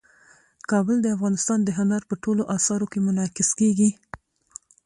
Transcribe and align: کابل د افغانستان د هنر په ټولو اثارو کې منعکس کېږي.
کابل 0.71 0.97
د 1.01 1.07
افغانستان 1.15 1.59
د 1.63 1.69
هنر 1.77 2.01
په 2.09 2.15
ټولو 2.23 2.43
اثارو 2.55 2.85
کې 2.91 2.99
منعکس 3.07 3.49
کېږي. 3.59 3.89